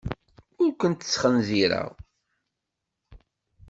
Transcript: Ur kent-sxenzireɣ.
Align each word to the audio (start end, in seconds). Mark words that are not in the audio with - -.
Ur 0.63 0.71
kent-sxenzireɣ. 0.79 1.89